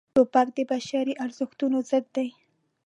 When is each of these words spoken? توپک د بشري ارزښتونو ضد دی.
توپک 0.15 0.47
د 0.57 0.59
بشري 0.71 1.13
ارزښتونو 1.25 1.77
ضد 1.89 2.05
دی. 2.15 2.27